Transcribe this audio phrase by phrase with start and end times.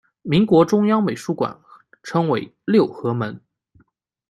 [0.23, 1.55] 民国中央国术馆
[2.01, 3.39] 称为六合门。